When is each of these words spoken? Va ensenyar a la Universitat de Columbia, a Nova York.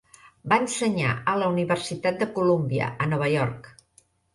Va 0.53 0.57
ensenyar 0.63 1.11
a 1.33 1.37
la 1.43 1.51
Universitat 1.57 2.21
de 2.25 2.31
Columbia, 2.41 2.93
a 3.07 3.15
Nova 3.17 3.33
York. 3.41 3.75